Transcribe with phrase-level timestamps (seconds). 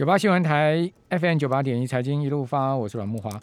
[0.00, 3.38] 九八新闻台 FM 九八点一财经一路发，我是阮木华。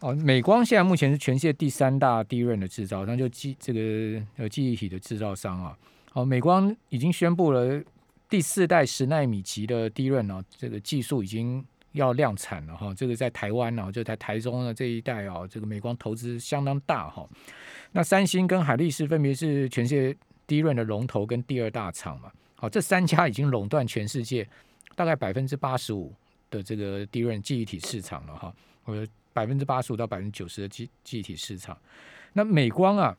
[0.00, 5.78] 哦，美光现在目前是全世界第三大低润的制造商，就记这个呃记忆体的制造商啊。
[6.14, 7.80] 哦，美光已经宣布了
[8.28, 12.92] 第四代十纳米级的低润哦，这个技术已经要量产了哈。
[12.92, 17.24] 这个在台湾呢，就在台中的这一代哦，这个美光投资相当大哈。
[17.92, 22.32] 那三星跟海力士分别是全世界低润的龙头跟第二大厂嘛。
[22.56, 24.44] 好，这三家已经垄断全世界。
[24.94, 26.12] 大概百分之八十五
[26.50, 31.76] 的这个低润记忆体市场了哈，或者百分之八十五到百分之九十的记记忆体市场。
[32.34, 33.16] 那美光啊，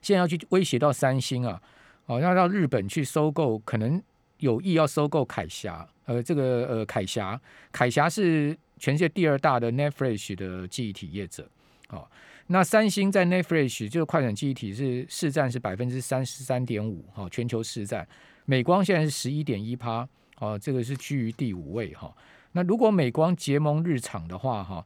[0.00, 1.60] 现在要去威胁到三星啊，
[2.06, 4.02] 哦，要到日本去收购，可能
[4.38, 5.88] 有意要收购凯霞。
[6.06, 7.40] 呃，这个呃凯霞，
[7.72, 11.48] 凯霞是全世界第二大的 n e t f r e s h 的记忆体业者。
[11.88, 12.06] 哦，
[12.48, 18.06] 那三星在 n e t f r e s h 就是快闪记忆体是市占是百分之三十三点五，哈，全球市占。
[18.44, 20.06] 美光现在是十一点一趴。
[20.38, 22.12] 哦，这个是居于第五位哈。
[22.52, 24.84] 那如果美光结盟日厂的话哈，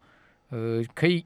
[0.50, 1.24] 呃，可以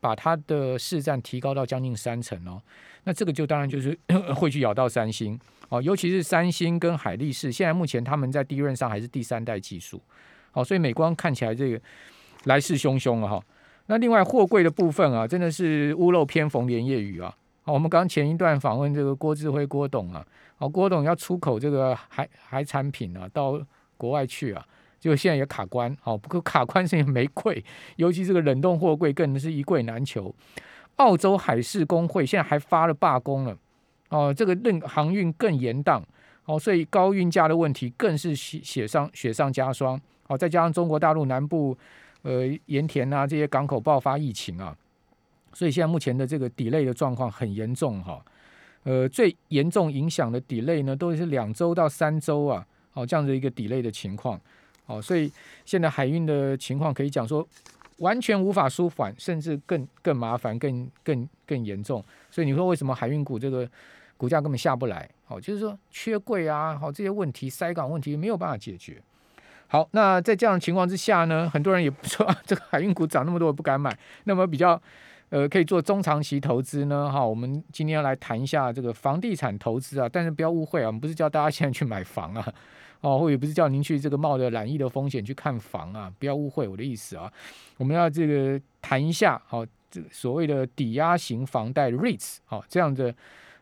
[0.00, 2.60] 把它的市占提高到将近三成哦。
[3.04, 3.96] 那这个就当然就是
[4.36, 10.00] 会去咬到三星哦，尤其是三星跟海力士，现在目前他们在低润上还是第三代技术。
[10.52, 11.80] 好，所以美光看起来这个
[12.44, 13.42] 来势汹汹了哈。
[13.86, 17.34] 那另外货柜的部分啊，真的是屋漏偏逢连夜雨啊。
[17.72, 20.26] 我们刚前一段访问这个郭志辉郭董啊。
[20.58, 23.58] 哦，郭董要出口这个海海产品啊，到
[23.96, 24.62] 国外去啊，
[24.98, 25.96] 就现在也卡关。
[26.04, 27.64] 哦，不过卡关是因为没柜，
[27.96, 30.34] 尤其这个冷冻货柜更是一柜难求。
[30.96, 33.56] 澳洲海事工会现在还发了罢工了。
[34.10, 36.02] 哦，这个令航运更严宕。
[36.44, 39.98] 哦，所以高运价的问题更是雪雪上雪上加霜。
[40.26, 41.74] 哦，再加上中国大陆南部
[42.20, 44.76] 呃盐田啊这些港口爆发疫情啊，
[45.52, 48.24] 所以现在目前的这个 delay 的状况很严重哈。
[48.82, 54.40] 呃，最严重影响的 delay 呢，都是两周到三周啊，哦，这样的一个 delay 的情况，
[54.86, 55.30] 哦，所以
[55.66, 57.46] 现在海运的情况可以讲说，
[57.98, 62.02] 完全无法舒缓，甚至更更麻烦，更更更严重。
[62.30, 63.68] 所以你说为什么海运股这个
[64.16, 65.06] 股价根本下不来？
[65.28, 68.96] 哦，就是说缺柜啊，好这些问题，塞港问题没有办法解决。
[69.66, 73.94] 好，那在这样的情况之下呢，很多人也不说啊 这个海运股涨那么多，我不敢买。
[74.24, 74.80] 那么比较。
[75.30, 82.52] 呃，可以做中长期投资呢，哈，我们今天要来谈一下这个房地产投资啊，但是不要误会啊，我们不是叫大家现在去买房啊，
[83.00, 87.32] 哦，或者不是叫您去这个冒着染疫的风险去看房啊，不要误会我的意思啊，
[87.78, 93.14] 我们要这个谈一下，好，这所谓的抵押型房贷 REITs，好，这样的。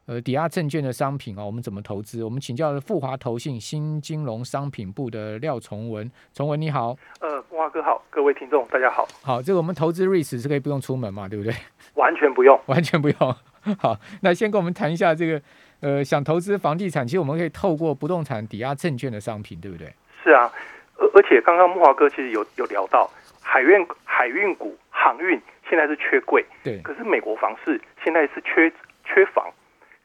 [0.08, 2.24] 呃，抵押证券的商品啊，我们怎么投资？
[2.24, 6.96] 我们请教富华投信新金融商品部的廖崇文，崇文你好。
[7.20, 9.06] 呃，富华哥好，各位听众大家好。
[9.22, 11.52] 好，这个我们投资瑞士是可以不用出门嘛，对不对？
[11.96, 13.16] 完全不用， 完全不用。
[13.78, 15.42] 好，那先跟我们谈一下这个，
[15.80, 19.92] 呃，想投资房地产，其实我们可以透过不动产抵押证券的商品，对不对？
[20.24, 20.50] 是啊，
[20.96, 23.10] 而而且刚刚木华哥其实有有聊到
[23.42, 25.38] 海运海运股航运
[25.68, 28.72] 现在是缺柜，对，可是美国房市现在是缺
[29.04, 29.46] 缺房。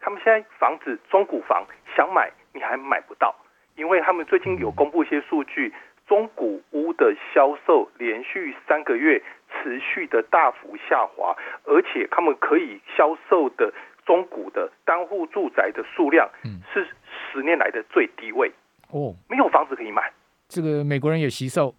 [0.03, 1.65] 他们现在房子中古房
[1.95, 3.33] 想买你还买不到，
[3.77, 5.73] 因为他们最近有公布一些数据，
[6.05, 11.33] 中古屋的销售连续三个月持续的大幅下滑，
[11.63, 13.73] 而且他们可以销售的
[14.05, 16.29] 中古的单户住宅的数量，
[16.73, 16.85] 是
[17.31, 18.51] 十年来的最低位。
[18.91, 20.11] 哦，没有房子可以买。
[20.49, 21.73] 这个美国人也吸售，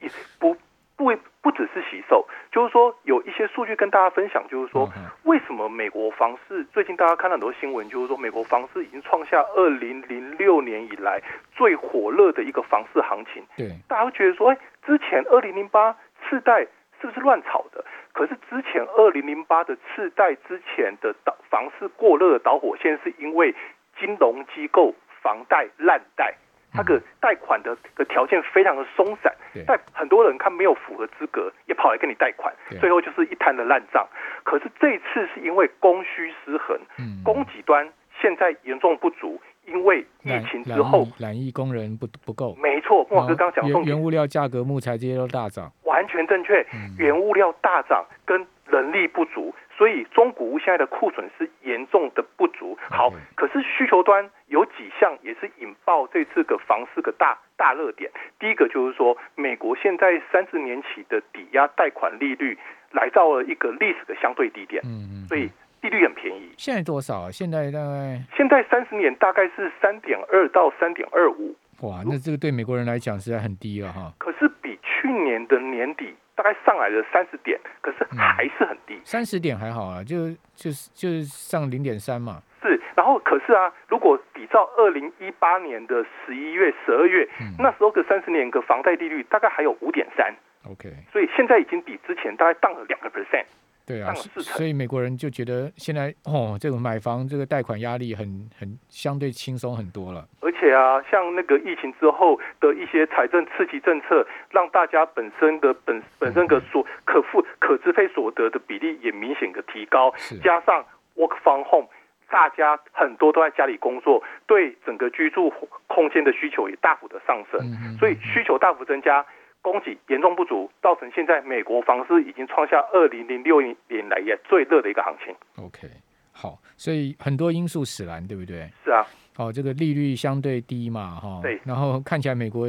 [0.00, 0.10] 也
[0.40, 0.56] 不
[0.96, 1.04] 不
[1.44, 4.90] 不只是洗售，就是说有一些数据跟大家分享，就是说
[5.24, 11.20] 为什么美国房市最近大家看到很多新闻，就是说美国房市已经创下二零零六年以来
[11.54, 13.44] 最火热的一个房市行情。
[13.58, 15.94] 对，大家会觉得说，哎，之前二零零八
[16.26, 16.66] 次贷
[16.98, 17.84] 是不是乱炒的？
[18.14, 23.54] 可是之前二零零八的次贷之前的导房市过热的导火线，是因为
[24.00, 26.34] 金融机构房贷烂贷。
[26.74, 29.32] 那个贷款的的条件非常的松散，
[29.66, 34.06] 但很多人他没有符合资格，也跑来跟你贷款，最后就是一摊的烂账。
[34.42, 36.78] 可是这次是因为供需失衡，
[37.24, 37.88] 供给端
[38.20, 42.54] 现在严重不足，因为疫情之后，染疫工人不不够。
[42.60, 46.66] 没错，莫哥刚刚讲，原原物料价格、木材这些都大涨，完全正确。
[46.98, 49.54] 原物料大涨跟人力不足。
[49.76, 52.78] 所以中古屋现在的库存是严重的不足。
[52.88, 58.10] 好，可是需求端有几项也是引爆这次个房市个大大热点。
[58.38, 62.56] 第一个就是说，美国现在三十年期的抵押贷款利率
[62.92, 64.80] 来到了一个历史的相对低点。
[64.84, 65.26] 嗯嗯。
[65.26, 65.50] 所以
[65.80, 66.52] 利率很便宜。
[66.56, 67.30] 现在多少啊？
[67.30, 71.54] 现在大概现在三十年大概是三点二到三点二五。
[71.82, 74.12] 哇，那这个对美国人来讲实在很低了哈。
[74.18, 76.14] 可是比去年的年底。
[76.34, 79.00] 大概上来了三十点，可是还是很低。
[79.04, 82.42] 三十点还好啊，就就是就是上零点三嘛。
[82.62, 90.34] 是，然后可是啊，如果比照二零一八年的十一月、十二月，嗯那时候的三十年个房贷利率大概还有五点三
[90.70, 93.44] ，OK，所以现在已经比之前大概降了两个 percent。
[93.86, 100.26] 对啊，所所以美国人就觉得现在哦，这个买房这个贷款压力很很相对轻松很多了。
[100.40, 110.10] 而且啊，像那个疫情之后的一些财政刺激政策，让大家本身的本本身的所可付可支配所得的比例也明显的提高，
[110.42, 110.82] 加上
[111.16, 111.86] work from home，
[112.30, 115.52] 大家很多都在家里工作，对整个居住
[115.86, 119.24] 空间的需求也大幅的上升，嗯嗯所以需求大幅增加。
[119.64, 123.74] 供给严重不足，造成现在美国房市已经创下二零零六年
[124.10, 125.34] 来也最热的一个行情。
[125.56, 125.88] OK，
[126.32, 128.70] 好，所以很多因素使然，对不对？
[128.84, 129.06] 是啊，
[129.36, 132.68] 哦，这个利率相对低嘛，哈、对然后看起来美国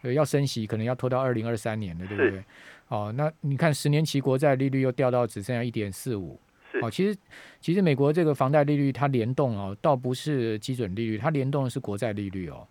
[0.00, 2.44] 呃要升息，可能要拖到二零二三年了，对不是对？
[2.88, 6.40] 哦，那你看十年期国债利率又掉到只剩下一点四五。
[6.72, 7.14] 是哦，其实
[7.60, 12.66] 其实美国这个房贷利率它联动哦，倒不是基准利率，它联动的是国债利率哦。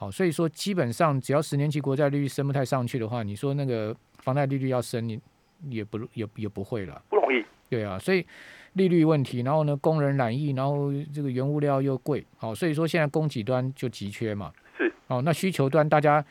[0.00, 5.20] 好、所以说基本上只要十年期国债利率升不太上去的话，你说那个房贷利率要升，你
[5.68, 7.02] 也不也也不会了。
[7.10, 7.44] 不容易。
[7.68, 8.26] 对啊，所以
[8.72, 14.50] 利率问题，然后呢，工人染疫，然后这个原物料又贵，好、所以说现在供给端就急缺嘛。
[14.78, 14.90] 是。
[15.08, 16.24] 哦，那需求端大家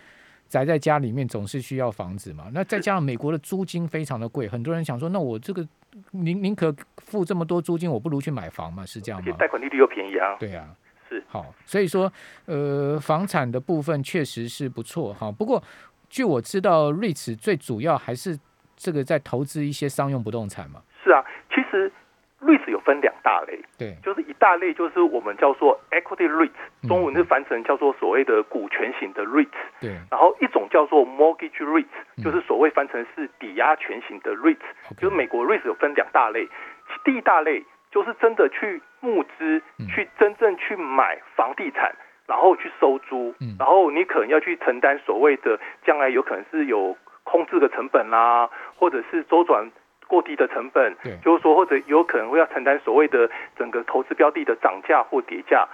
[0.48, 5.64] 宅在家里面总是需要房子嘛，那再加上美国的租金非常的贵，很多人想说，那我这个
[6.10, 9.36] 宁宁可付这么多租金，我不如去买房嘛，是这样吗？
[9.38, 10.36] 贷款利率又便宜啊。
[10.40, 10.76] 对啊，
[11.10, 11.24] 是。
[11.28, 12.12] 好，所以说
[12.46, 15.32] 呃，房产的部分确实是不错哈。
[15.32, 15.62] 不过
[16.10, 18.38] 据我知道，REITs 最主要还是
[18.76, 20.82] 这个在投资一些商用不动产嘛。
[21.04, 21.92] 是啊，其实
[22.42, 26.52] REITs 有分两大类，对，就是一大类就是我们叫做 equity REITs，
[26.84, 26.88] 嗯。
[26.88, 29.48] 中文是翻成叫做所谓的股权型的 REITs，
[29.82, 29.92] 对。
[30.10, 31.86] 然后一种叫做 mortgage REITs，
[32.18, 32.24] 嗯。
[32.24, 36.48] 就是所谓翻成是抵押权型的 REITs，，OK，就是美国 REITs 有分两大类，
[37.04, 41.94] 第一大类就是真的去募资嗯，去真正去买房地产。
[42.30, 49.68] 然后去收租嗯，然后你可能要去承担所谓的将来有可能是有空置的成本啦，或者是周转
[50.06, 53.28] 过低的成本，就是说或者有可能会要承担所谓的
[53.58, 55.68] 整个投资标的的涨价或跌价。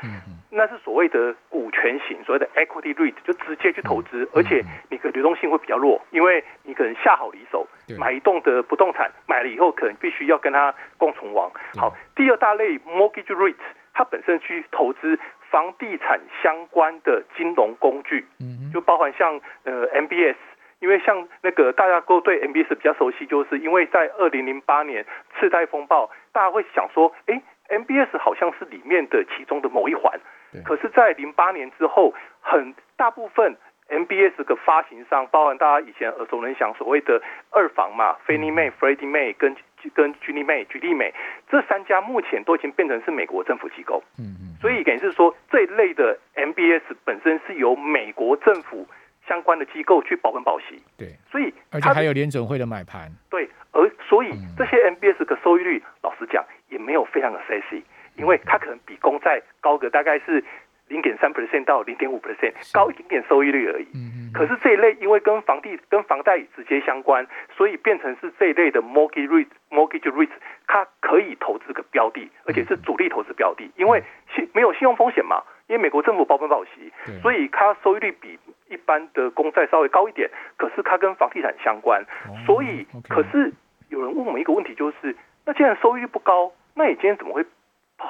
[0.56, 11.52] 那是所谓的股权型，所谓的 equity REIT，就直接去投资，嗯而且你的流动性会比较弱，因为你可能下好离手对，买一栋的不动产，买了以后可能必须要跟它共存亡。
[11.78, 13.56] 好，第二大类 mortgage REIT，
[13.94, 15.20] 它本身去投资
[15.52, 20.36] 房地产相关的金融工具，嗯就包含像呃 MBS。
[20.82, 25.04] 因为像那个大家都对 MBS 比较熟悉，就是因为在二零零八年
[25.40, 30.20] 次贷风暴，大家会想说，哎，MBS 好像是里面的其中的某一环对。
[30.64, 33.56] 可是，在零八年之后，很大部分
[33.90, 37.22] MBS 的发行商，包含大家以前耳熟能详所谓的
[37.52, 39.56] 二房嘛，Fannie Mae、Freddie Mae 跟
[39.94, 41.14] 跟 Ginnie Mae、举例美
[41.50, 44.04] 这三家，目前都已经变成是美国政府机构。
[44.18, 48.88] 嗯嗯，所以等于是说，这一类的 MBS 本身是由美国政府
[49.28, 54.56] 相关的机构去保本保息，对，所以而且还有联准会的买盘，对，而所以嗯。
[54.58, 57.84] 这些 MBS 的收益率，老实讲也没有非常的 sexy，
[58.18, 60.44] 因为它可能比公债高个大概是
[60.88, 63.88] 零点三 percent 到零点五 percent，高一点点收益率而已。
[63.94, 67.26] 嗯嗯，可是这一类因为跟房地跟房贷直接相关，
[67.56, 70.30] 所以变成是这一类的 mortgage REIT mortgage REIT，
[70.68, 74.04] 它可以投资个标的，而且是主力投资标的，因为
[74.36, 78.38] 信没有信用风险嘛，因为美国政府保本保息，所以它收益率比
[78.70, 83.52] 一般的公债稍微高一点，可是它跟房地产相关，哦所以可是
[83.90, 87.44] 有人问我们一个问题，就是那既然收益率不高，那你今天怎么会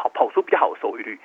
[0.05, 1.19] 跑跑出比较好的收益率？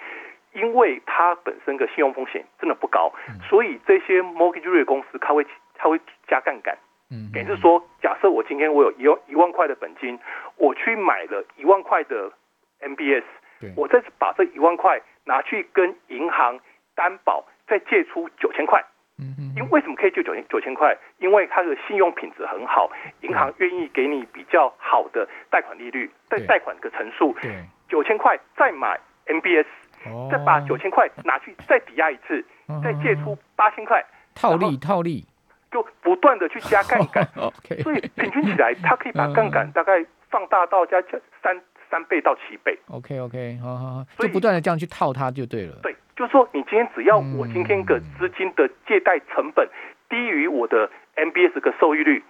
[0.52, 3.38] 因为它本身的信用风险真的不高，嗯。
[3.48, 6.76] 所以这些 mortgage 公司它会它会加杠杆，
[7.10, 10.18] 嗯，也就是说，假设我今天我有一万一万块的本金，
[10.56, 12.32] 我去买了一万块的
[12.80, 13.22] MBS，
[13.60, 16.58] 对，我再把这一万块拿去跟银行
[16.96, 18.84] 担保，再借出九千块。
[19.22, 20.96] 嗯嗯，因为为什么可以借九千九千块？
[21.18, 26.46] 因为它的信用品质很好，银行愿意给你比较好的贷款利率，贷对。
[26.46, 27.52] 贷款的层数，对，
[27.90, 29.66] 九千块再买 MBS，
[30.06, 32.42] 哦，再把九千块拿去再抵押一次，
[32.82, 34.02] 再借出八千块，
[34.34, 35.26] 套利套利。
[35.70, 41.56] 就不断的去加杠杆，， OK，所以平均起来，它可以把杠杆大概放大到加加三
[41.88, 42.76] 三倍到七倍。
[42.88, 43.94] OK OK，好好。
[43.94, 47.38] 好，就不断的这样去套它就对了，对，就是说你今天只要嗯。
[47.38, 49.68] 我今天的资金的借贷成本
[50.08, 52.24] 低于我的 MBS 的收益率，嗯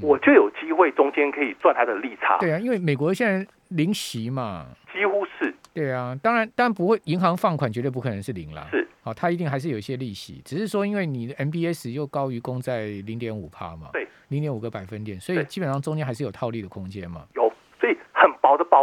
[0.00, 5.54] 我就有机会中间可以赚它的利差，对啊，因为美国现在零息嘛，几乎是。
[5.74, 17.26] 对啊，当然当然不会，银行放款绝对不可能是零啦，是，好，它一定还是有一些利息，只是说因为你的 MBS 又高于公债零点五帕嘛，对，零点五个百分点，所以基本上中间还是有套利的空间嘛，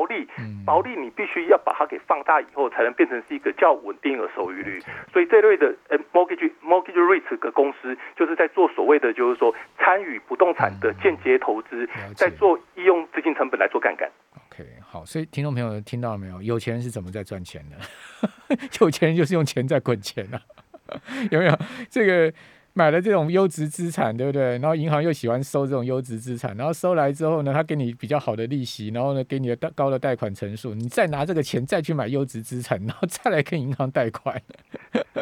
[0.10, 0.28] 利，
[0.66, 4.82] 薄利你必须要把它给放大以后，才能变成是一个较稳定的收益率。
[5.14, 14.10] 所以这类的呃 mortgage mortgage REIT 的公司，就是在做所谓的就是说参与不动产的间接投资，在做利用资金成本来做杠杆。
[14.52, 16.42] OK，好，所以听众朋友听到了没有？
[16.42, 18.58] 有钱人是怎么在赚钱的？
[18.82, 20.42] 有钱人就是用钱在滚钱啊，
[21.32, 21.58] 有没有？
[21.90, 22.34] 这个。
[22.74, 24.58] 买了这种优质资产，对不对？
[24.60, 34.42] 然后银行又喜欢收这种优质资产，然后收来之后呢，他给你比较好的利息，然后呢，给你的贷高的贷款成数，你再拿这个钱再去买优质资产，然后再来跟银行贷款，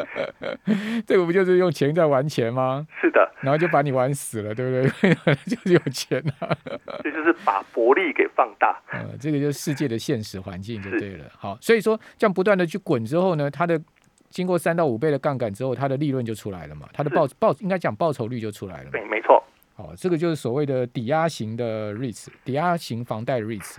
[1.06, 2.86] 这个不就是用钱在玩钱吗？
[3.00, 5.14] 是的，然后就把你玩死了，对不对？
[5.46, 6.56] 就是有钱啊，
[7.02, 8.80] 这就是把薄利给放大。
[8.92, 11.24] 呃，这个就是世界的现实环境就对了。
[11.36, 13.80] 好，所以说这样不断的去滚之后呢，它的。
[14.30, 16.88] 经过三到五倍的杠杆之后，它的利润就出来了嘛？
[16.92, 18.90] 它的报报应该讲报酬率就出来了。
[18.90, 19.42] 对，没错。
[19.74, 23.78] 好，这个就是所谓的抵押型的 REITs，抵押型房贷 REITs。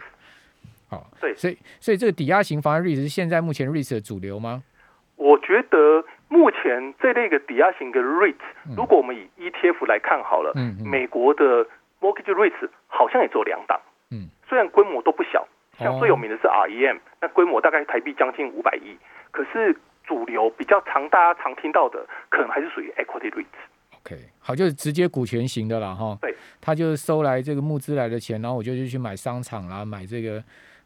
[0.88, 4.64] 好，对，所以所以这个抵押型房贷 REITs 是现在目前 REITs 的主流吗？
[5.18, 8.36] 我觉得目前这类的抵押型的 REIT，
[8.76, 11.66] 如果我们以 ETF 来看好了，嗯，美国的
[12.00, 13.80] Mortgage REITs 好像也只有两档，
[14.10, 15.46] 嗯，虽然规模都不小，
[15.78, 18.98] 像最有名的是 REM，那规模大概台币将近五百亿，
[19.32, 19.76] 可是。
[20.10, 23.46] 主流比较常大家常听到的，可能还是属于 equity REITs。
[24.00, 26.18] OK，好，就是直接股权型的了哈。
[26.20, 30.44] 对，他就是收来这个募资来的钱，然后我就去买商场啦，买这个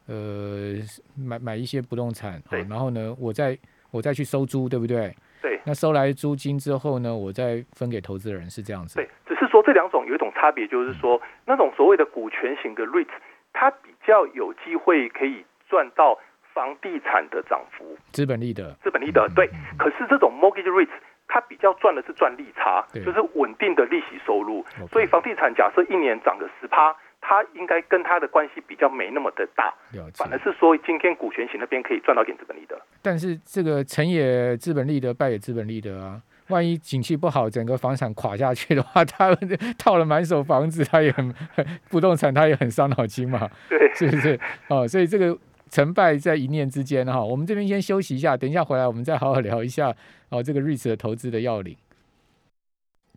[0.08, 0.75] 呃
[1.15, 2.42] 买买一些不动产。
[2.50, 3.58] 对，然后呢，我再
[3.92, 5.15] 我再去收租，对不对？
[5.42, 5.58] 对。
[5.63, 8.96] 那收来租金之后呢，我再分给投资人，是这样子。
[8.96, 13.08] 对，只是说这两种有一种差别，就是说那种所谓的股权型的 REITs，
[13.53, 16.20] 它比较有机会可以赚到。
[16.54, 19.50] 房地产的涨幅，资本利得，资本利得对。
[19.78, 20.90] 可是这种 mortgage rates
[21.28, 24.64] 它比较赚的是赚利差，就是稳定的利息收入。
[24.92, 29.74] 所以房地产假设一年涨个十趴，它应该跟它的关系比较没那么的大。
[30.16, 32.80] 反而是说今天股权型那边可以赚到点资本利得。
[33.02, 36.22] 但是这个成也资本利得，败也资本利得啊。
[36.50, 39.34] 万一景气不好，整个房产垮下去的话，他
[39.80, 41.34] 套了满手房子，他也很
[41.90, 43.50] 不动产，他也很伤脑筋嘛。
[43.70, 44.40] 对，是不是？
[44.68, 45.36] 哦，所以这个。
[45.74, 49.92] 成败在一念之间哈，我们这边先休息一下，等一下回来我们再好好聊一下
[50.30, 51.75] 哦，这个 REITs 的投资的要领。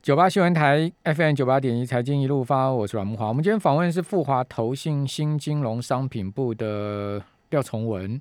[0.00, 3.28] 九八新闻台 FM 九八点一财经一路发，我是阮木华。
[3.28, 8.18] 我们今天访问是富华投信新金融商品部的廖崇文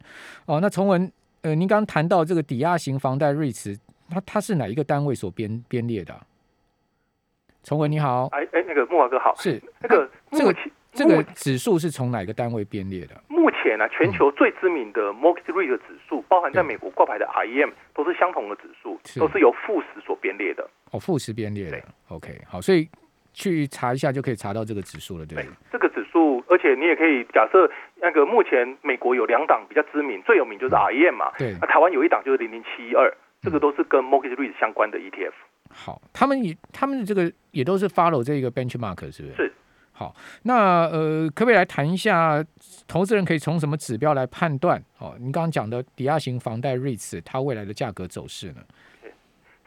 [0.47, 0.59] 哦。
[0.59, 1.09] 那崇文，
[1.43, 3.77] 呃，您刚谈到这个抵押型房贷 REITs，
[4.09, 6.13] 它它是哪一个单位所编编列的？
[7.63, 10.53] 崇文你好，哎哎，那个木华哥好，是那个这个
[10.95, 13.21] 这个指数是从哪个单位编列的？
[13.27, 20.67] 目前呢，全球最知名的 mortgage rate 的指数，包含在美国挂牌的 IEM，都是相同的指数，都是由富时所编列的。
[20.91, 21.81] 哦，富时编列的。
[22.07, 22.87] OK，好，所以
[23.33, 25.45] 去查一下就可以查到这个指数了，对对。
[25.71, 31.31] 这个指数，而且你也可以假设，那个目前美国有两档比较知名，最有名就是 IEM 嘛。
[31.37, 31.53] 对。
[31.55, 33.11] 啊，台湾有一档就是零零七一二，
[33.41, 35.33] 这个都是跟 mortgage rate 相关的 ETF。
[35.69, 39.35] 好，他们也他们的这个也都是 follow 这个 benchmark，是不是？
[39.35, 39.53] 是。
[39.97, 42.43] 好，那呃，可不可以来谈一下，
[42.85, 44.77] 投资人可以从什么指标来判断？
[44.99, 48.61] 哦，您刚刚讲的抵押型房贷 REITs 它未来的价格走势呢？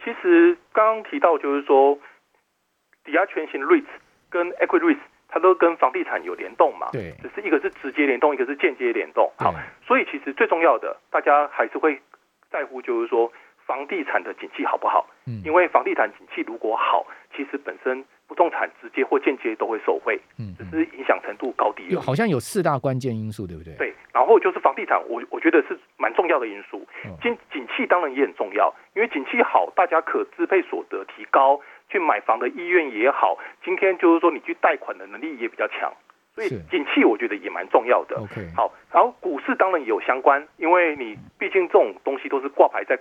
[0.05, 1.99] 其实刚刚提到就是说，
[3.05, 3.87] 抵押权型 REITs
[4.29, 6.91] 跟 Equity REITs 它都跟房地产有联动嘛？
[6.93, 9.33] 对，只是一个是直接联动，一个是间接联动。
[9.39, 9.55] 好，
[9.87, 11.99] 所以其实最重要的，大家还是会
[12.51, 13.33] 在乎就是说，
[13.65, 15.09] 房地产的景气好不好？
[15.25, 18.05] 嗯，因为房地产景气如果好，其实本身。
[18.29, 21.83] 不动产直接或间接都会受惠，嗯，只是影响程度高低。
[21.89, 23.75] 有好像有四大关键因素，对不对？
[23.77, 26.87] 对，然后就是房地产，我我觉得是蛮重要的因素。
[27.23, 31.59] 景景气当然也很重要，因为景气好，大家可支配所得提高，
[31.89, 33.39] 去买房的意愿也好。
[33.65, 35.91] 今天就是说你去贷款的能力也比较强，
[36.35, 38.17] 所以景气我觉得也蛮重要的。
[38.21, 42.99] OK，好，然后股市当然也有相关，因为你毕竟这种东西都是挂牌在。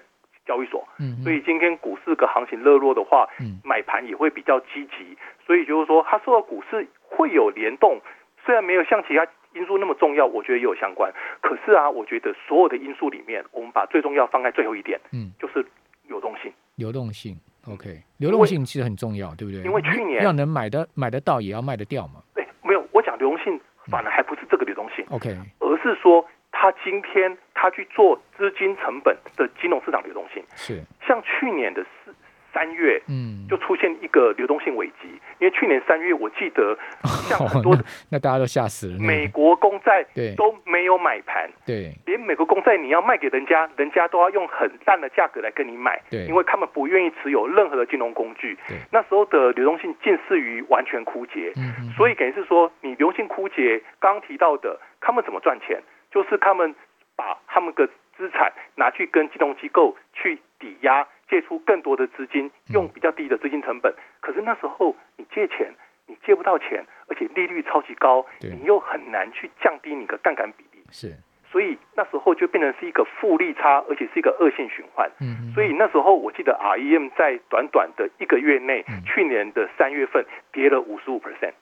[0.47, 7.99] 交易所，嗯，所以今天股市个行情热络的话，嗯，买盘也会比较积极，所以就是说，它受到股市会有联动，
[8.45, 11.11] 虽然没有像其他因素那么重要，我觉得也有相关。
[11.41, 15.65] 可是啊，我觉得所有的因素里面，我们把最重要放在最后一点，嗯，就是
[16.07, 16.51] 流动性。
[16.75, 17.35] 流动性
[17.67, 19.61] ，OK，流动性其实很重要，对不对？
[19.63, 22.21] 因为去年要能买的买得到，也要卖得掉嘛。
[22.33, 26.25] 对，没有，我讲流动性，反而还不是这个流动性，OK，而是说。
[26.59, 30.81] 他今天他去做资金成本的金融市场流动性，是。
[31.05, 32.15] 像去年的四
[32.53, 35.09] 三月，嗯，就出现一个流动性危机，
[35.39, 36.77] 因为去年三月我记得
[37.27, 37.75] 像很多
[38.09, 40.33] 那大家都吓死了，美国公债对。
[40.35, 55.81] 都没有买盘，对，连美国公债你要卖给人家，人家都要用很淡的价格来跟你买，对，因为他们不愿意持有任何的金融工具，对，那时候的流动性近似于完全枯竭，嗯，所以等于是说你流动性枯竭，刚刚提到的他们怎么赚钱？
[56.09, 56.73] 就是他们
[57.17, 63.93] 把他们的资产拿去跟金融机构去抵押，借出更多的资金，用比较低的资金成本。
[64.21, 65.73] 可是那时候你借钱，
[66.05, 71.13] 你借不到钱，而且利率超级高，你又很难去降低你的杠杆比例，是，
[71.51, 75.09] 所以那时候就变成是一个负利差，而且是一个恶性循环。
[75.19, 81.53] 嗯，所以那时候我记得 REM 在短短的一个月内，嗯去年的三月份跌了五十五 percent，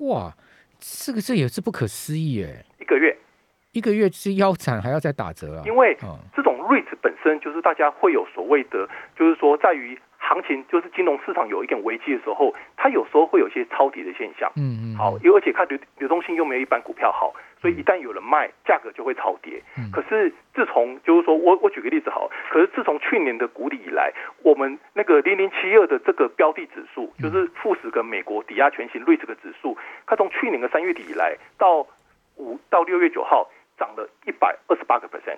[0.00, 0.32] 哇，
[0.78, 3.16] 这个这也是不可思议哎，一个月，
[3.76, 14.50] 一个月是腰斩还要再打折啊，因为哦，这种 REIT 本身就是大家会有所谓的，就是说在于行情，就是金融市场有一点危机的时候，它有时候会有一些超跌的现象。
[14.56, 19.62] 嗯嗯，好，因为而且它流流动性又没有一般股票好，所以一旦有人卖，价格就会超跌。
[19.76, 19.90] 嗯。
[19.92, 24.10] 可是自从就是说我我举个例子好，可是自从去年的谷底以来，
[24.42, 27.22] 我们那个零零七二的这个标的指数，嗯。
[27.22, 31.86] 就是富时跟美国抵押全型 REIT 这个指数，它从去年的三月底以来到
[32.36, 35.36] 五到六月九号涨了一百二十八个 percent，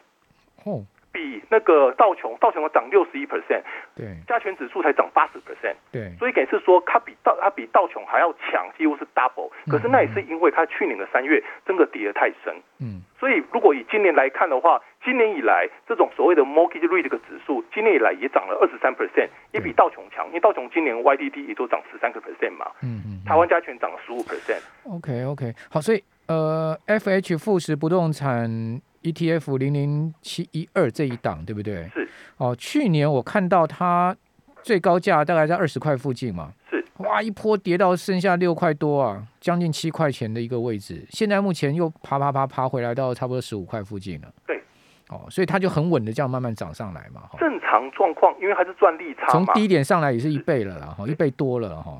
[0.64, 3.62] 哦，比那个道琼道琼涨六十一 percent，
[3.96, 5.74] 对加权指数才涨八十 percent。
[5.90, 9.50] 对，所以等于是说，它比道它比道琼还要强，几乎是 double。
[9.68, 12.54] 可是那也是因为它去年的三月真的跌得太深。
[12.80, 20.24] 嗯所以如果以今年来看的话，今年以来这种所谓的 mortgage rate 这个指数，今年以来也涨了二十三 percent，也比道琼强。
[20.28, 24.62] 因为道琼今年 YDD 也都涨十三个 percent 嘛，嗯嗯，台湾加权涨了十五 percent。
[24.84, 31.88] OK OK，好，所以呃，FH 富时不动产 ETF 零零七一二这一档，对不对？
[31.88, 32.08] 是。
[32.36, 34.16] 哦，去年我看到它
[34.62, 44.28] 最高价大概在二十块附近嘛，是哇，一波跌到剩下六块多啊，将近七块钱的一个位置，现在目前又爬爬爬爬回来到差不多十五块附近了。
[44.46, 44.62] 对。
[45.08, 47.38] 哦，所以它就很稳的这样慢慢涨上来嘛，哈。
[47.40, 51.98] 正常状况，因为它是赚利差嘛，从低点上来也是一倍了啦，哈，一倍多了哈。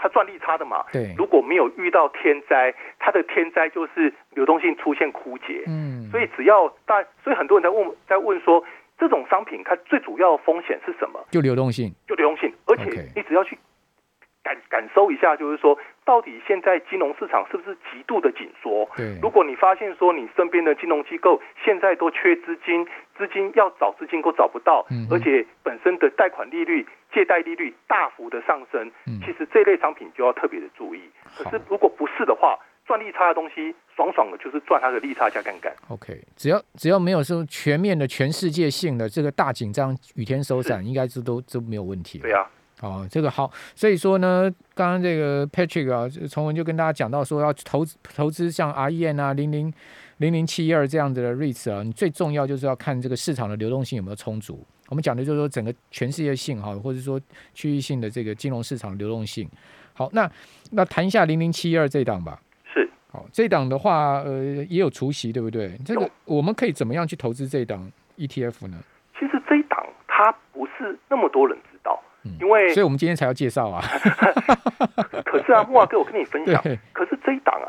[0.00, 0.84] 它赚利差的嘛。
[0.92, 5.64] 对，如果没有遇到天灾，它的天灾就是流动性出现枯竭。
[5.66, 8.64] 嗯，所以只要大，所以很多人在问在问说，
[8.98, 11.18] 这种商品它最主要的风险是什么？
[11.30, 13.56] 就流动性，就流动性，而且你只要去
[14.42, 18.88] 感感受一下，就是说，到底现在金融市场是不是极度的紧缩？
[18.96, 22.86] 对，如果你发现说你身边的金融机构现在都缺资金，
[23.18, 31.00] 资金要找资金都找不到，嗯而且本身的贷款利率、借贷利率大幅的上升，嗯其实这类商品就要特别的注意。
[31.36, 35.70] 可是如果不是的话，赚利差的东西，爽爽的就是赚它的利差加杠杆。
[35.88, 42.18] OK，只要只要没有说全面的、全世界性的这个大紧张、雨天收伞，应该是都都没有问题。
[42.20, 42.48] 对啊，
[42.80, 49.70] 哦，这个好，所以说呢，刚刚这个 Patrick 啊，崇文就跟大家讲到说，要投资投资像 REN 啊、零零
[50.18, 54.64] 零零七一二这样子的 REITs 啊，你最重要就是要看这个市场的流动性有没有充足。
[54.88, 57.20] 我们讲的就是说整个全世界性哈，或者说
[57.54, 59.48] 区域性的这个金融市场流动性。
[59.94, 60.30] 好，那
[60.70, 62.40] 那谈一下零零七一二这档吧。
[62.72, 62.88] 是。
[63.12, 65.76] 好，这一档的话，呃，也有除息，对不对？
[65.84, 68.78] 这个我们可以怎么样去投资这一档 ETF 呢？
[69.18, 73.82] 其实这一档它不是那么多人知道，嗯因为所以我们今天才要介绍啊。
[75.26, 77.67] 可是啊， 木华哥，我跟你分享，对，可是这一档啊，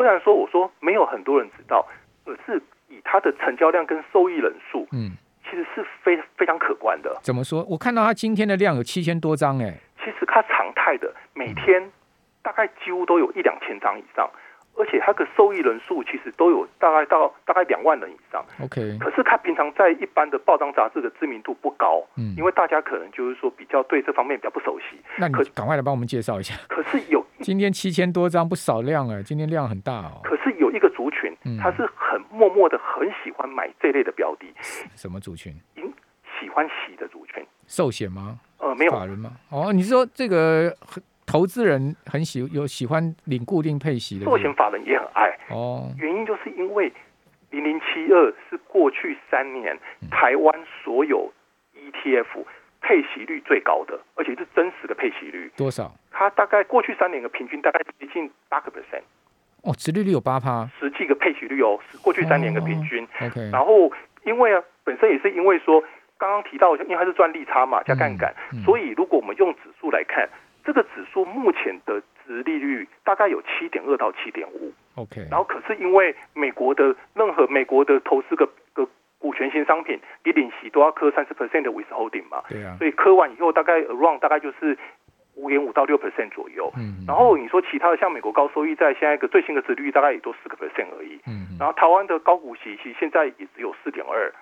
[0.00, 1.86] 虽然说我说没有很多人知道，
[2.24, 2.58] 可是
[2.88, 5.10] 以它的成交量跟受益人数，嗯，
[5.44, 7.14] 其实是非非常可观的。
[7.22, 7.62] 怎么说？
[7.68, 11.92] 我看到它今天的量有七千多张，哎，其实它常态的每天
[12.40, 14.26] 大概几乎都有一两千张以上，
[14.76, 18.44] 而且它的受益人数其实都有大概到大概两万人以上。
[18.62, 24.96] OK，可是它平常在一般的报章杂志的知名度不高，嗯因为大家可能就是说比较对这方面比较不熟悉。
[25.18, 26.54] 那你可赶快来帮我们介绍一下。
[26.68, 30.20] 可是有 今天七千多张，不少量哎，今天量很大哦。
[30.24, 34.46] 可是有一个族群嗯，他是很默默的很喜欢买这类的标的，
[34.96, 35.54] 什么族群？
[36.40, 37.44] 喜欢洗的族群。
[37.66, 38.40] 寿险吗？
[38.58, 39.32] 呃，没有，法人吗？
[39.50, 44.24] 哦，你是说这个很投资人很喜有喜欢领固定配息的？
[44.24, 46.92] 寿险法人也很爱，哦，原因就是因为
[47.50, 51.32] 零零七二是过去三年嗯台湾所有
[51.74, 52.44] ETF
[52.80, 55.50] 配息率最高的，而且是真实的配息率。
[55.56, 55.92] 多少？
[56.10, 59.02] 它大概过去三年的平均大概接近八个 percent，
[59.62, 60.68] 哦，殖利率有八趴。
[60.80, 63.06] 实际的配息率哦，是过去三年的平均。
[63.20, 63.90] OK，然后
[64.24, 65.80] 因为啊，本身也是因为说
[66.18, 70.28] 刚刚提到，因为它是赚利差嘛，加杠杆，嗯嗯所以如果我们用指数来看，
[70.64, 74.72] 这个指数目前的值利率大概有七点二到七点五。
[74.96, 78.86] OK，然后可是因为美国的任何美国的投资个个
[79.18, 84.76] 股权型商品，你领息都要磕三十 percent 的 withholding 嘛，对啊，所以磕完以后大概 around 大概就是
[85.34, 86.70] 五点五到六 percent 左右。
[86.76, 91.20] 嗯，然后你说其他的像美国高收益债，现在一个最新的值率大概也都四个 percent 而已。
[91.26, 94.32] 嗯，嗯然后台湾的高股息其实现在也只有四点二，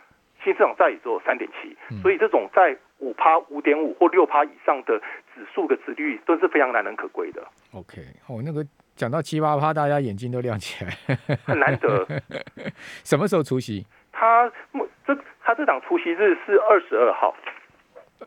[0.43, 4.99] 新市场债也只有三点七嗯，所以这种在五趴、五点五或六趴以上的
[5.35, 7.43] 指数的值率都是非常难能可贵的。
[7.73, 8.65] OK，哦，那个
[8.97, 12.07] 讲到七八趴，大家眼睛都亮起来，很难得。
[13.05, 13.87] 什么时候出席？
[14.13, 14.51] 他
[15.07, 17.35] 这他这档出席日是二十二号。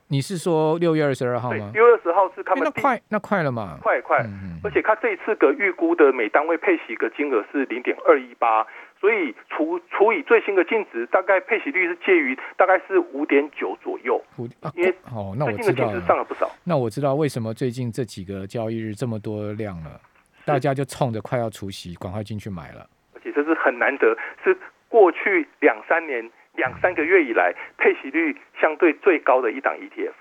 [0.08, 1.72] 你是说六月二十二号吗？
[1.74, 3.78] 六月二十号是他们那快那快了嘛？
[3.82, 4.26] 快快，
[4.64, 8.66] 而且他这一次的预估的每单位配息的金额是零点二一八，
[9.02, 14.24] 所以除除以最新的净值，大概配息率是介于大概是五点九左右。
[14.76, 16.50] 因为哦，那我知道上了不少。
[16.64, 20.00] 那我知道为什么最近这几个交易日这么多量了，
[20.46, 22.88] 大家就冲着快要除息，赶快进去买了。
[23.16, 24.56] 而且这是很难得，是
[24.88, 26.30] 过去两三年。
[26.56, 30.12] 两三个月以来，配息率相对最高的一档 ETF。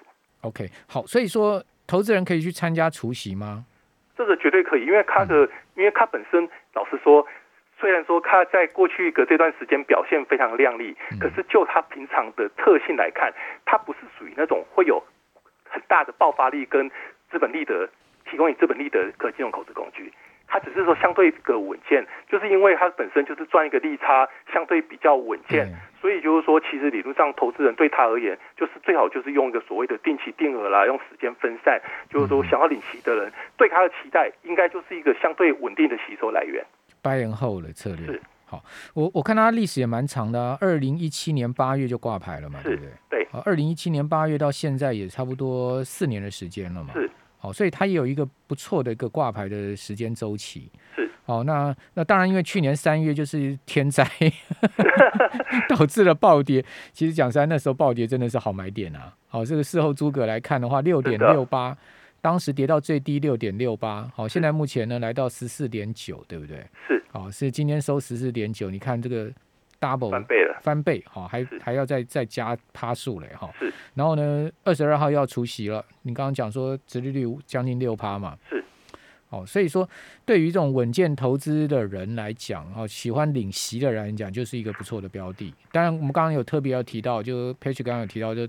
[0.42, 3.66] OK，好，所以说投资人可以去参加除息吗？
[4.16, 7.26] 这个绝对可以，因为它的，因为它本身，老实说，
[7.80, 13.32] 虽然说它在过去的这段时间表现非常亮丽，可是就它平常的特性来看，
[13.64, 15.02] 它不是属于那种会有
[15.64, 16.90] 很大的爆发力跟
[17.30, 17.88] 资本利得
[18.26, 20.12] 提供你资本利得可金融投资工具。
[20.52, 25.68] 它只是说相对个稳健，就是因为它本身就是赚一个利差，相对比较稳健，
[26.00, 36.64] 所以就是说，其实理论上投资人对他而言，就是最好就是用一个所谓的定期定额啦，用时间分散，就是说想要领息的人对他的期待，应该就是一个相对稳定的吸收来源。
[37.02, 42.92] 八年后的策略好，我我看它历史也蛮长的，啊二零一七年八月就挂牌了嘛，对不对？
[43.08, 46.92] 对，二零一七年八月到现在也差不多四年的时间了嘛。
[46.92, 47.08] 是。
[47.38, 50.70] 好，所以它也有一个不错的一个挂牌的时间周期。
[50.94, 54.06] 是，好，那那当然，因为去年三月就是天灾，
[55.66, 56.62] 导致了暴跌。
[56.92, 59.14] 其实讲实在，那时候暴跌真的是好买点啊。
[59.28, 61.74] 好，这个事后诸葛来看的话，六点六八，
[62.20, 64.10] 当时跌到最低六点六八。
[64.14, 66.64] 好，现在目前呢来到十四点九，对不对？
[66.86, 68.70] 是，好，是今天收十四点九。
[68.70, 69.30] 你看这个。
[69.80, 73.50] double 翻倍了，翻倍，好，还还要再再加趴数嘞，哈。
[73.58, 73.72] 是。
[73.94, 75.82] 然后呢，二十二号要除息了。
[76.02, 78.36] 你刚刚讲说，殖利率将近六趴嘛。
[78.50, 78.62] 是。
[79.30, 79.88] 哦，所以说，
[80.24, 85.54] 对于这种稳健投资的人来讲，哦，喜欢领息的人来讲，就是一个不错的标的。
[85.72, 88.46] 当然，我们刚刚有特别要提到，就 Page 刚刚有提到，就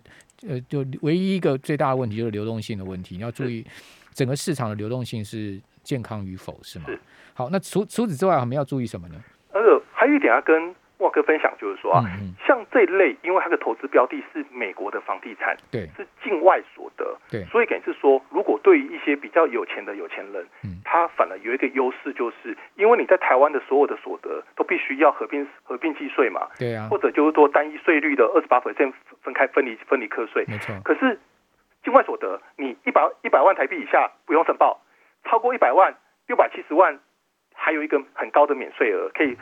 [0.48, 3.66] 呃，就唯一一个最大的问题就是流动性的问题，你要注意
[4.14, 6.86] 整个市场的流动性是健康与否，是吗？
[6.88, 7.00] 是。
[7.34, 9.16] 好，那除除此之外，我们要注意什么呢？
[9.54, 10.76] 呃，还有一点要跟。
[11.02, 12.06] 沃哥分享就是说啊，
[12.46, 30.76] 像这类，因为它的投资标的是美国的房地产，对，是境外所得，对，所以等于是说，如果对于一些比较有钱的有钱人，嗯，他反而有一个优势，就是因为你在台湾的所有的所得都必须要合并合并计税嘛，对啊，或者就是说单一税率的二十八 percent 分开分离分离课税，没错。
[30.86, 31.20] 可是
[31.84, 34.80] 境外所得，你一百一百万台币以下不用申报，
[35.26, 35.96] 超过一百万
[36.28, 37.00] 六百七十万，
[37.56, 39.36] 还有一个很高的免税额可以。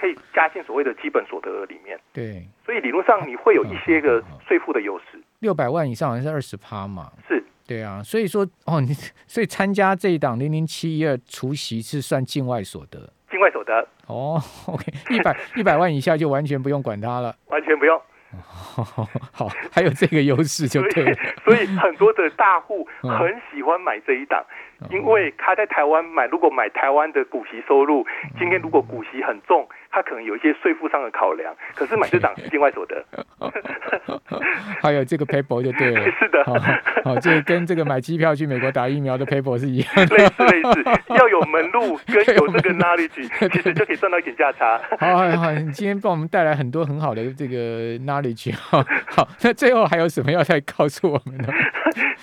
[0.00, 5.20] 可以加进所谓的基本所得额里面，对，所以理论上你会有一些个税负的优势。
[5.40, 8.94] 六百万以上好像是二十趴嘛，是，对啊，所以说哦，你
[9.28, 13.86] 所以参加这一档零零七一二除夕是算境外所得，境外所得。
[14.06, 18.00] 哦，OK，一百 一百万以下就完全不用管它了，完全不用。
[18.30, 21.16] 好，还有这个优势就对了。
[21.44, 24.44] 所以很多的大户很喜欢买这一档，
[24.88, 28.06] 因为他在台湾买，如果买台湾的股息收入，
[28.38, 29.68] 今天如果股息很重。
[29.90, 33.04] 他可能有一些税负上的考量，可是买这档是境外所得，
[34.80, 36.44] 还有这个 paper 就对了， 是的，
[37.04, 44.80] 好，这跟这个买机票去美国打疫苗的 paper 是一样，类似类似， 要有门路跟有这个 knowledge，其实就可以赚到一点价差。
[44.98, 51.48] 好，好好，你今天帮我们带来很多很好的这个 knowledge，哈好，那最后还有什么要再告诉我们呢？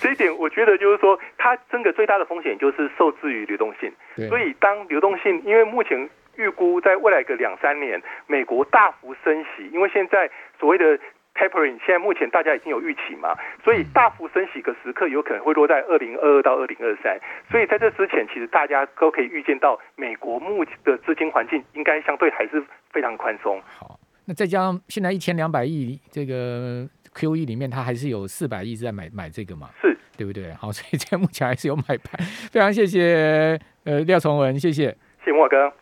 [0.00, 3.92] 这一点我觉得就是说，它真的最大的风险就是受制于流动性，
[4.28, 6.08] 所以当流动性，因为目前。
[6.38, 10.98] 预估在未来个两三年，美国大幅升息，因为现在所谓的
[11.34, 17.18] tapering，现在目前大家已经有预期嘛，所以大幅升息的时刻有可能会落在二零二二到二零二三，
[17.50, 23.60] 所以在这之前，其实大家都可以预见到，美国目前的资金环境应该相对还是非常宽松。
[23.66, 30.52] 好，那再加上现在一千两百亿这个 QE 里面，它还是有四百亿在买买这个嘛，是对不对？
[30.54, 32.20] 好，所以在目前还是有买盘。
[32.50, 35.72] 非常谢谢呃廖崇文，谢谢谢莫哥。